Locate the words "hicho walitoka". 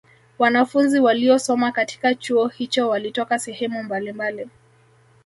2.47-3.39